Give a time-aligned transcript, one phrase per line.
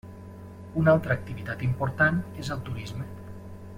[0.83, 3.07] Una altra activitat important és el turisme.